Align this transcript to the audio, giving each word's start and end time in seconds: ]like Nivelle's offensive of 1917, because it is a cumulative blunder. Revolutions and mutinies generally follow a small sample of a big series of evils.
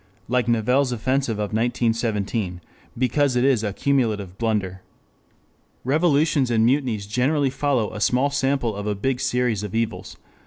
]like 0.35 0.47
Nivelle's 0.47 0.91
offensive 0.91 1.35
of 1.37 1.53
1917, 1.53 2.59
because 2.97 3.35
it 3.35 3.43
is 3.45 3.63
a 3.63 3.71
cumulative 3.71 4.35
blunder. 4.39 4.81
Revolutions 5.83 6.49
and 6.49 6.65
mutinies 6.65 7.05
generally 7.05 7.51
follow 7.51 7.93
a 7.93 8.01
small 8.01 8.31
sample 8.31 8.75
of 8.75 8.87
a 8.87 8.95
big 8.95 9.19
series 9.19 9.61
of 9.61 9.75
evils. 9.75 10.17